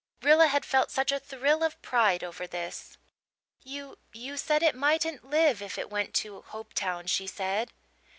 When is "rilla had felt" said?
0.23-0.89